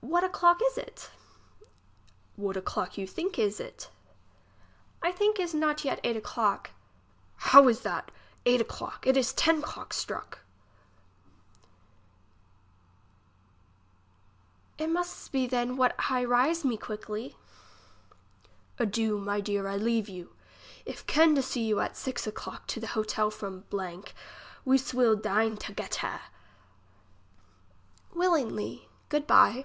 [0.00, 1.10] What o'clock is it?
[2.36, 3.90] What o'clock you think is it?
[5.02, 6.70] I think is not yet eight o'clock.
[7.36, 8.10] How is that,
[8.46, 9.06] eight 'clock!
[9.06, 10.34] it is ten 'clock stnick.
[14.78, 15.28] English as slie is spoke.
[15.28, 17.36] 25 It must then what I rise me quickly.
[18.78, 20.34] Adieu, my deer, I leave you.
[20.86, 23.64] If can to see you at six clock to the hotel from,
[24.64, 26.20] we swill dine togetter.
[28.14, 28.88] Willingly.
[29.08, 29.56] Good by.